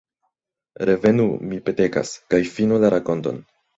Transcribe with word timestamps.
Revenu, 0.89 1.27
mi 1.51 1.59
petegas, 1.67 2.15
kaj 2.35 2.41
finu 2.57 2.81
la 2.85 2.95
rakonton. 2.99 3.39